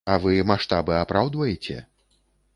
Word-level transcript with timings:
А 0.11 0.13
вы 0.21 0.31
маштабы 0.51 0.95
апраўдваеце? 1.03 1.79